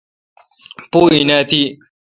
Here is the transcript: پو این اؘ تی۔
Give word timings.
پو 0.91 0.99
این 1.13 1.29
اؘ 1.37 1.41
تی۔ 1.49 1.61